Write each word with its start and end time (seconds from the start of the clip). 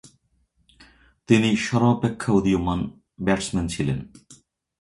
তিনি 1.29 1.49
সর্বাপেক্ষা 1.67 2.29
উদীয়মান 2.39 2.79
ব্যাটসম্যান 3.25 3.65
ছিলেন। 3.67 3.99